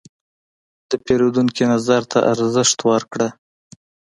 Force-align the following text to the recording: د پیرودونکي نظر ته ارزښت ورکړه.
د 0.89 0.91
پیرودونکي 1.05 1.63
نظر 1.73 2.01
ته 2.11 2.19
ارزښت 2.33 2.79
ورکړه. 2.89 3.27